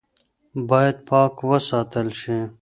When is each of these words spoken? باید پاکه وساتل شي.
باید 0.69 0.97
پاکه 1.07 1.43
وساتل 1.51 2.07
شي. 2.19 2.37